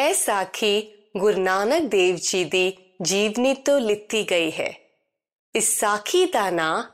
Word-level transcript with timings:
ਇਹ 0.00 0.14
ਸਾਖੀ 0.14 0.92
ਗੁਰੂ 1.16 1.40
ਨਾਨਕ 1.40 1.82
ਦੇਵ 1.82 2.18
ਜੀ 2.22 2.44
ਦੀ 2.44 2.76
ਜੀਵਨੀ 3.02 3.54
ਤੋਂ 3.54 3.80
ਲਿੱਤੀ 3.80 4.30
ਗਈ 4.30 4.50
ਹੈ। 4.50 4.80
ਇਸ 5.54 5.80
ਸਾਖੀ 5.80 6.24
ਦਾ 6.24 6.50
ਨਾਂ 6.50 6.84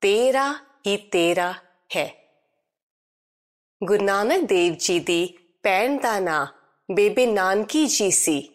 ਤੇਰਾ 0.00 0.54
ਹੀ 0.86 0.96
ਤੇਰਾ 0.96 1.54
ਹੈ। 1.96 2.14
ਗੁਰੂ 3.84 4.04
ਨਾਨਕ 4.04 4.40
ਦੇਵ 4.40 4.74
ਜੀ 4.78 5.00
ਦੀ 5.00 5.38
ਭੈਣ 5.62 5.98
ਦਾ 5.98 6.20
ਨਾਂ 6.20 6.46
ਬੇਬੇ 6.92 7.26
ਨਾਨਕੀ 7.26 7.86
ਜੀ 7.86 8.10
ਸੀ। 8.10 8.50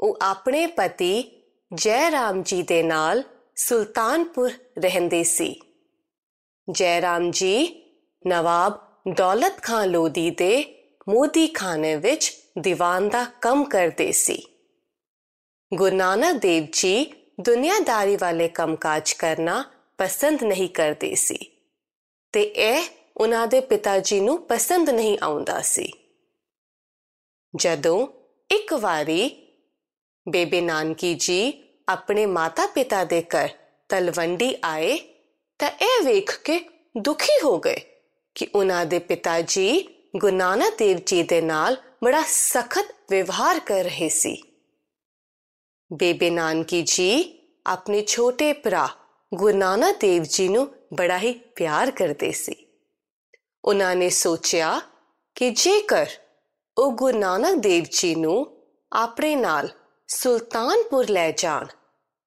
ਉਹ 0.00 0.18
ਆਪਣੇ 0.22 0.66
ਪਤੀ 0.66 1.42
ਜੈ 1.74 2.10
ਰਾਮ 2.10 2.42
ਜੀ 2.42 2.62
ਦੇ 2.62 2.82
ਨਾਲ 2.82 3.22
ਸੁਲਤਾਨਪੁਰ 3.56 4.50
ਰਹਿੰਦੇ 4.78 5.24
ਸੀ। 5.24 5.60
ਜੈ 6.70 7.00
ਰਾਮ 7.00 7.30
ਜੀ 7.30 7.82
ਨਵਾਬ 8.26 9.02
ਦੌਲਤ 9.16 9.62
ਖਾਨ 9.62 9.88
ਲੋਧੀ 9.88 10.30
ਦੇ 10.30 10.77
ਮੋਦੀ 11.08 11.46
ਖਾਨੇ 11.46 11.96
ਵਿੱਚ 11.96 12.38
ਦੀਵਾਨ 12.58 13.08
ਦਾ 13.08 13.26
ਕੰਮ 13.40 13.64
ਕਰਦੇ 13.64 14.12
ਸੀ। 14.12 14.42
ਗੁਰੂ 15.74 15.96
ਨਾਨਕ 15.96 16.32
ਦੇਵ 16.32 16.66
ਜੀ 16.72 17.12
ਦੁਨੀਆਦਾਰੀ 17.40 18.16
ਵਾਲੇ 18.16 18.48
ਕੰਮਕਾਜ 18.48 19.12
ਕਰਨਾ 19.12 19.64
ਪਸੰਦ 19.98 20.44
ਨਹੀਂ 20.44 20.68
ਕਰਦੇ 20.68 21.14
ਸੀ 21.14 21.38
ਤੇ 22.32 22.42
ਇਹ 22.42 22.84
ਉਹਨਾਂ 23.16 23.46
ਦੇ 23.46 23.60
ਪਿਤਾ 23.60 23.98
ਜੀ 23.98 24.20
ਨੂੰ 24.20 24.46
ਪਸੰਦ 24.46 24.90
ਨਹੀਂ 24.90 25.18
ਆਉਂਦਾ 25.22 25.62
ਸੀ। 25.62 25.92
ਜਦੋਂ 27.56 28.06
ਇੱਕ 28.50 28.74
ਵਾਰੀ 28.74 29.46
ਬੇਬੇ 30.28 30.60
ਨਾਨਕੀ 30.60 31.14
ਜੀ 31.14 31.68
ਆਪਣੇ 31.88 32.26
ਮਾਤਾ-ਪਿਤਾ 32.26 33.04
ਦੇ 33.04 33.22
ਘਰ 33.22 33.48
ਤਲਵੰਡੀ 33.88 34.56
ਆਏ 34.64 34.98
ਤਾਂ 35.58 35.70
ਇਹ 35.70 36.04
ਵੇਖ 36.04 36.40
ਕੇ 36.42 36.68
ਦੁਖੀ 36.98 37.40
ਹੋ 37.44 37.58
ਗਏ 37.58 37.80
ਕਿ 38.34 38.48
ਉਹਨਾਂ 38.54 38.86
ਦੇ 38.86 38.98
ਪਿਤਾ 38.98 39.40
ਜੀ 39.40 39.97
ਗੁਰੂ 40.16 40.36
ਨਾਨਕ 40.36 40.78
ਦੇਵ 40.78 40.98
ਜੀ 41.06 41.22
ਦੇ 41.22 41.40
ਨਾਲ 41.40 41.76
ਬੜਾ 42.04 42.22
ਸਖਤ 42.22 42.94
ਵਿਵਹਾਰ 43.10 43.60
ਕਰ 43.60 43.84
ਰਹੇ 43.84 44.08
ਸੀ। 44.08 44.42
ਬੇਬੇ 45.92 46.30
ਨਾਨਕੀ 46.30 46.82
ਜੀ, 46.82 47.38
ਆਪਣੇ 47.66 48.04
ਛੋਟੇ 48.04 48.52
ਭਰਾ 48.52 48.88
ਗੁਰੂ 49.34 49.56
ਨਾਨਕ 49.56 50.00
ਦੇਵ 50.00 50.22
ਜੀ 50.22 50.48
ਨੂੰ 50.48 50.74
ਬੜਾ 50.94 51.18
ਹੀ 51.18 51.32
ਪਿਆਰ 51.32 51.90
ਕਰਦੇ 51.90 52.32
ਸੀ। 52.32 52.66
ਉਹਨਾਂ 53.64 53.96
ਨੇ 53.96 54.08
ਸੋਚਿਆ 54.08 54.80
ਕਿ 55.34 55.50
ਜੇਕਰ 55.50 56.06
ਉਹ 56.78 56.92
ਗੁਰੂ 56.92 57.18
ਨਾਨਕ 57.18 57.54
ਦੇਵ 57.54 57.84
ਜੀ 57.90 58.14
ਨੂੰ 58.14 58.56
ਆਪਣੇ 58.92 59.36
ਨਾਲ 59.36 59.68
ਸੁਲਤਾਨਪੁਰ 60.08 61.08
ਲੈ 61.08 61.30
ਜਾਣ, 61.30 61.66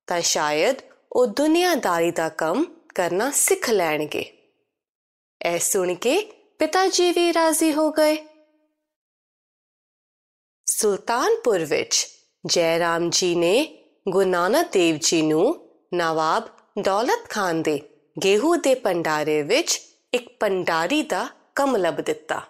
ਤਾਂ 0.08 0.22
ਸ਼ਾਇਦ 0.22 0.76
ਉਹ 1.12 1.28
ਦੁਨੀਆਦਾਰੀ 1.28 2.12
ਦਾ 2.12 2.30
ਕੰਮ 2.30 2.66
ਕਰਨਾ 2.96 3.32
ਸਿੱਖ 3.32 3.70
ਲੈਣਗੇ। 3.70 4.54
ਐ 5.42 5.58
ਸੁਣ 5.58 5.96
ਕੇ 5.96 6.32
ਪਿਤਾ 6.62 6.86
ਜੀ 6.88 7.12
ਵੀ 7.12 7.34
ਰਾਜ਼ੀ 7.34 7.72
ਹੋ 7.74 7.90
ਗਏ 7.92 8.18
ਸੁਲਤਾਨਪੁਰ 10.68 11.64
ਵਿੱਚ 11.66 11.96
ਜੈ 12.46 12.80
ਰਾਮ 12.80 13.10
ਜੀ 13.10 13.34
ਨੇ 13.36 13.54
ਗੁਰੂ 14.10 14.26
ਨਾਨਕ 14.26 14.70
ਦੇਵ 14.72 14.98
ਜੀ 15.02 15.22
ਨੂੰ 15.22 15.56
ਨਵਾਬ 15.94 16.50
ਦੌਲਤ 16.82 17.30
ਖਾਨ 17.30 17.62
ਦੇ 17.62 17.80
ਗੇਹੂ 18.24 18.56
ਦੇ 18.56 18.74
ਪੰਡਾਰੇ 18.76 19.42
ਵਿੱਚ 19.44 19.80
ਇੱਕ 20.14 20.30
ਪੰਡਾਰੀ 20.40 21.02
ਦਾ 21.04 21.28
ਕੰਮ 21.56 21.76
ਲੱਭ 21.76 22.02
ਦਿੱਤਾ 22.02 22.42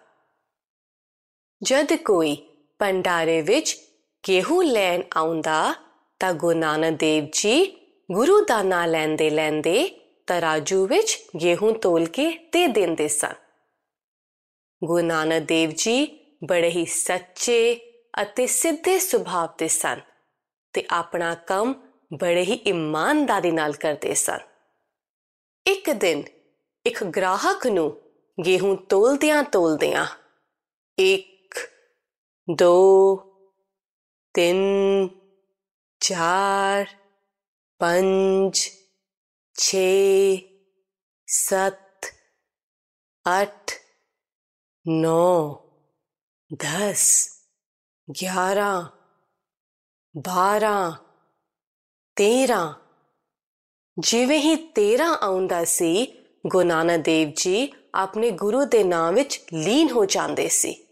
ਜਦ 1.64 1.96
ਕੋਈ 1.96 2.36
ਪੰਡਾਰੇ 2.80 3.42
ਵਿੱਚ 3.42 3.76
ਗੇਹੂ 4.24 4.62
ਲੈਣ 4.62 5.04
ਆਉਂਦਾ 5.16 5.74
ਤਾਂ 6.20 6.34
ਗੁਰੂ 6.34 6.58
ਨਾਨਕ 6.60 6.98
ਦੇਵ 7.00 7.30
ਜੀ 7.34 7.66
ਗੁਰੂ 8.12 8.46
ਦਾ 8.46 8.62
ਨਾਂ 8.64 8.88
ਲੈਂਦੇ 8.88 9.30
ਲੈਂਦੇ 9.30 9.90
ਤਰਾਜੂ 10.28 10.86
ਵਿੱਚ 10.88 11.18
ਗੇਹੂੰ 11.42 11.74
ਤੋਲ 11.80 12.06
ਕੇ 12.06 12.30
ਦੇ 12.52 12.68
ਦਿੰਦੇ 12.68 13.08
ਸਨ 13.08 13.41
ਗੁਰੂ 14.84 15.06
ਨਾਨਕ 15.06 15.44
ਦੇਵ 15.44 15.72
ਜੀ 15.72 16.06
ਬੜੇ 16.44 16.70
ਹੀ 16.70 16.86
ਸੱਚੇ 16.86 17.76
ਅਤੇ 18.22 18.48
ਸਿੱਧੇ 18.48 19.00
ਸੁਭਾਅ 19.00 19.48
ਦੇ 19.58 19.68
ਸਨ 19.68 20.02
ਤੇ 20.74 20.86
ਆਪਣਾ 20.90 21.36
ਕੰਮ 21.36 21.74
ਬੜੇ 22.20 22.42
ਹੀ 22.42 22.54
ਇਮਾਨਦਾਰੀ 22.54 23.52
ਨਾਲ 23.52 23.74
ਕਰਦੇ 23.74 24.14
ਸਨ। 24.14 24.40
ਇੱਕ 25.68 25.92
ਦਿਨ 25.92 26.24
ਇੱਕ 26.86 27.04
ਗ੍ਰਾਹਕ 27.04 27.68
ਨੂੰ 27.68 28.02
ਗੇਹੂੰ 28.46 28.78
ਤੋਲਦਿਆਂ 28.78 29.44
ਤੋਲਦਿਆਂ 29.44 30.06
ਇੱਕ, 30.98 31.56
ਦੋ, 32.58 33.16
ਤਿੰਨ, 34.34 35.10
ਚਾਰ, 36.00 36.86
ਪੰਜ 37.80 38.70
6 39.56 39.86
7 41.28 42.12
8 43.26 43.81
नौ 44.90 45.56
दस 46.54 47.28
ग्यारह 48.12 48.90
ਬਾਰਾਂ 50.18 50.92
13 52.22 52.74
ਜਿਵੇਂ 54.00 54.40
ਹੀ 54.40 54.56
13 54.56 55.18
ਆਉਂਦਾ 55.22 55.64
ਸੀ, 55.64 56.24
ਗੁਰੂ 56.48 56.68
ਨਾਨਕ 56.68 57.06
ਦੇਵ 57.06 57.32
ਜੀ 57.36 57.74
ਆਪਣੇ 57.96 58.32
ਗੁਰੂ 58.32 58.66
ਦੇ 58.66 58.84
ਨਾਮ 58.84 59.14
ਵਿੱਚ 59.14 59.42
ਲੀਨ 59.54 59.90
ਹੋ 59.90 60.06
ਜਾਂਦੇ 60.06 60.48
ਸੀ। 60.48 60.88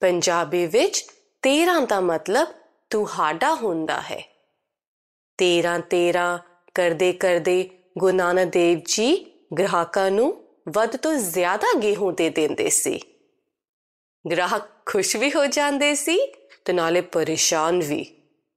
ਪੰਜਾਬੀ 0.00 0.66
ਵਿੱਚ 0.66 1.06
13 1.42 1.86
ਦਾ 1.86 2.00
ਮਤਲਬ 2.00 2.48
ਤੁਹਾਡਾ 2.90 3.54
ਹੁੰਦਾ 3.54 4.00
ਹੈ। 4.00 4.28
13 5.42 5.78
13 5.78 6.38
ਕਰਦੇ 6.74 7.12
ਕਰਦੇ 7.12 7.70
ਗੁਰੂ 7.98 8.16
ਨਾਨਕ 8.16 8.52
ਦੇਵ 8.52 8.80
ਜੀ 8.84 9.40
ਗ੍ਰਾਹਕਾਂ 9.58 10.10
ਨੂੰ 10.10 10.49
ਵੱਧ 10.74 10.96
ਤੋਂ 10.96 11.14
ਜ਼ਿਆਦਾ 11.14 11.78
ਗੇਹੂੰ 11.78 12.14
ਦੇ 12.14 12.30
ਦਿੰਦੇ 12.30 12.70
ਸੀ। 12.70 13.00
ਗ੍ਰਾਹਕ 14.30 14.62
ਖੁਸ਼ 14.86 15.16
ਵੀ 15.16 15.32
ਹੋ 15.32 15.46
ਜਾਂਦੇ 15.46 15.94
ਸੀ 15.94 16.32
ਤੇ 16.64 16.72
ਨਾਲੇ 16.72 17.00
ਪਰੇਸ਼ਾਨ 17.00 17.80
ਵੀ 17.80 18.04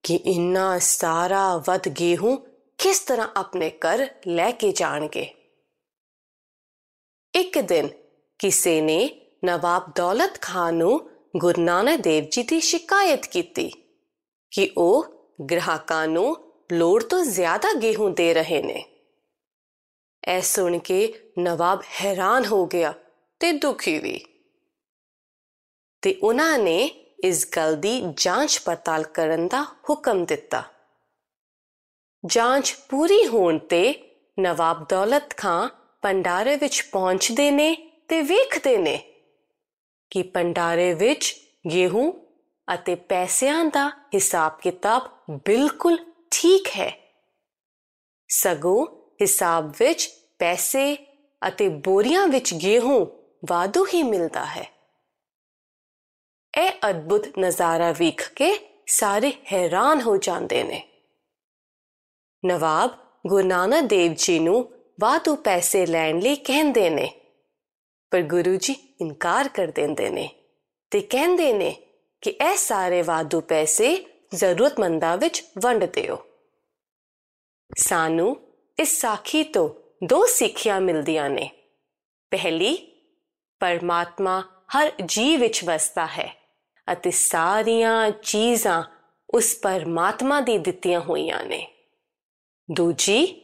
ਕਿ 0.03 0.16
ਇੰਨਾ 0.16 0.79
ਸਾਰਾ 0.79 1.57
ਵੱਧ 1.57 1.88
ਗੇਹੂੰ 1.90 2.47
ਕਿਸ 2.78 3.00
ਤਰ੍ਹਾਂ 3.00 3.28
ਆਪਣੇ 3.35 3.69
ਘਰ 3.69 4.07
ਲੈ 4.28 4.52
ਕੇ 4.52 4.72
ਜਾਣਗੇ। 4.72 5.34
ਇੱਕ 7.35 7.59
ਦਿਨ 7.59 7.90
ਕਿਸੇ 8.40 8.81
ਨੇ 8.81 9.22
ਨਵਾਬ 9.46 9.91
ਦੌਲਤ 9.96 10.41
ਖਾਨ 10.41 10.75
ਨੂੰ 10.75 11.09
ਗੁਰੂ 11.38 11.62
ਨਾਨਕ 11.62 12.00
ਦੇਵ 12.00 12.23
ਜੀ 12.31 12.44
ਦੀ 12.44 12.59
ਸ਼ਿਕਾਇਤ 12.59 13.25
ਕੀਤੀ 13.25 13.72
ਕਿ 14.52 14.72
ਉਹ 14.78 15.06
ਗ੍ਰਾਹਕਾਂ 15.52 16.07
ਨੂੰ 16.07 16.38
ਲੋੜ 16.72 17.03
ਤੋਂ 17.03 17.23
ਜ਼ਿਆਦਾ 17.25 17.73
ਗੇਹੂੰ 17.73 18.13
ਦੇ 18.13 18.34
ਰਹੇ 18.34 18.62
ਨੇ। 18.62 18.93
ਐ 20.28 20.39
ਸੁਣ 20.41 20.79
ਕੇ 20.79 21.31
ਨਵਾਬ 21.39 21.81
ਹੈਰਾਨ 22.01 22.45
ਹੋ 22.45 22.66
ਗਿਆ 22.66 22.94
ਤੇ 23.39 23.51
ਦੁਖੀ 23.51 24.00
ਵੀ। 24.00 24.25
ਤੇ 26.01 26.19
ਉਹਨਾਂ 26.23 26.59
ਨੇ 26.59 26.85
ਇਸ 27.23 27.47
ਗੱਲ 27.57 27.75
ਦੀ 27.75 28.01
ਜਾਂਚ 28.16 28.59
ਪੜਤਾਲ 28.59 29.03
ਕਰਨ 29.03 29.47
ਦਾ 29.47 29.63
ਹੁਕਮ 29.63 30.25
ਦਿੱਤਾ। 30.25 30.63
ਜਾਂਚ 32.25 32.75
ਪੂਰੀ 32.89 33.28
ਹੋਣ 33.28 33.57
ਤੇ 33.57 34.09
ਨਵਾਬ 34.39 34.88
ਦੌਲਤ 34.89 35.38
ਖਾਨ 35.38 35.69
ਪੰਡਾਰੇ 36.01 36.55
ਵਿੱਚ 36.55 36.90
ਪਹੁੰਚਦੇ 36.91 37.51
ਨੇ 37.51 37.75
ਤੇ 38.07 38.22
ਵੇਖਦੇ 38.22 38.78
ਨੇ 38.78 38.97
ਕਿ 40.09 40.23
ਪੰਡਾਰੇ 40.23 40.94
ਵਿੱਚ 40.94 41.35
ਗੇਹੂੰ 41.73 42.37
ਅਤੇ 42.73 42.96
ਪੈਸਿਆਂ 42.96 43.66
ਦਾ 43.66 43.90
ਹਿਸਾਬ 44.16 44.59
ਕਿਤਾਬ 44.61 45.09
ਬਿਲਕੁਲ 45.46 45.97
ਠੀਕ 46.31 46.67
ਹੈ। 46.67 46.91
ਸਗੋਂ 48.28 49.03
ਹਿਸਾਬ 49.22 49.72
ਵਿੱਚ 49.80 50.10
ਪੈਸੇ 50.40 50.96
ਅਤੇ 51.42 51.68
ਬੋਰੀਆਂ 51.70 52.28
ਵਿੱਚ 52.28 52.54
ਗੇਹੂੰ 52.54 53.06
ਵਾਧੂ 53.50 53.86
ਹੀ 53.86 54.04
ਮਿਲਦਾ 54.04 54.46
ਹੈ। 54.46 54.70
ਇਹ 56.54 56.72
ਅਦਭੁਤ 56.90 57.28
ਨਜ਼ਾਰਾ 57.40 57.92
ਵੇਖ 57.92 58.32
ਕੇ 58.34 58.52
ਸਾਰੇ 58.88 59.32
ਹੈਰਾਨ 59.54 60.02
ਹੋ 60.02 60.18
ਜਾਂਦੇ 60.18 60.64
ਨੇ। 60.64 60.82
ਨਵਾਬ 62.44 62.98
ਗੁਰੂ 63.28 63.48
ਨਾਨਕ 63.48 63.84
ਦੇਵ 63.84 64.14
ਜੀ 64.18 64.40
ਨੂੰ 64.40 64.72
ਵਾਧੂ 65.00 65.36
ਪੈਸੇ 65.36 65.86
ਲੈਣ 65.86 66.20
ਲਈ 66.20 66.36
ਕਹਿੰਦੇ 66.36 66.90
ਨੇ, 66.90 67.10
ਪਰ 68.12 68.22
ਗੁਰੂ 68.22 68.56
ਜੀ 68.56 68.74
ਇਨਕਾਰ 69.02 69.48
ਕਰ 69.48 69.68
ਦਿੰਦੇ 69.68 70.10
ਨੇ 70.10 70.30
ਤੇ 70.92 71.00
ਕਹਿੰਦੇ 71.02 71.54
ਨੇ 71.54 71.72
ਕਿ 72.22 72.30
ਇਹ 72.30 72.58
ਸਾਰੇ 72.58 73.02
ਵਾਧੂ 73.02 73.42
ਪੈਸੇ 73.42 73.96
ਜ਼ਰੂਰਤਮੰਦਾਂ 74.34 75.18
ਵਿੱਚ 75.18 75.44
ਵੰਡ 75.60 75.86
ਦਿਓ। 75.86 76.18
ਸਾਨੂੰ 77.78 78.36
ਇਸ 78.79 79.02
ਸਾਖੀ 79.02 79.43
ਤੋਂ 79.43 79.70
ਦੋ 80.03 80.25
ਸਿੱਖਿਆ 80.25 80.79
ਮਿਲਦੀਆਂ 80.79 81.29
ਨੇ। 81.29 81.49
ਪਹਿਲੀ, 82.31 82.78
ਪਰਮਾਤਮਾ 83.59 84.43
ਹਰ 84.78 84.91
ਜੀਵ 85.05 85.40
ਵਿੱਚ 85.40 85.64
ਵਸਦਾ 85.64 86.05
ਹੈ 86.05 86.35
ਅਤੇ 86.91 87.11
ਸਾਰੀਆਂ 87.11 88.11
ਚੀਜ਼ਾਂ 88.11 88.84
ਉਸ 89.29 89.55
ਪਰਮਾਤਮਾ 89.61 90.41
ਦੀ 90.41 90.58
ਦਿੱਤੀਆਂ 90.58 90.99
ਹੋਈਆਂ 90.99 91.43
ਨੇ। 91.43 91.67
ਦੂਜੀ, 92.72 93.41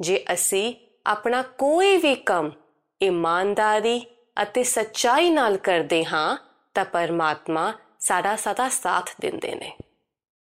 ਜੇ 0.00 0.24
ਅਸੀਂ 0.32 0.74
ਆਪਣਾ 1.06 1.42
ਕੋਈ 1.42 1.96
ਵੀ 1.96 2.14
ਕੰਮ 2.14 2.50
ਇਮਾਨਦਾਰੀ 3.02 4.06
ਅਤੇ 4.42 4.64
ਸੱਚਾਈ 4.64 5.30
ਨਾਲ 5.30 5.56
ਕਰਦੇ 5.56 6.04
ਹਾਂ 6.04 6.36
ਤਾਂ 6.74 6.84
ਪਰਮਾਤਮਾ 6.84 7.72
ਸਾਡਾ 7.98 8.36
ਸਦਾ 8.36 8.68
ਸਾਥ 8.68 9.10
ਦਿੰਦੇ 9.20 9.54
ਨੇ। 9.54 9.76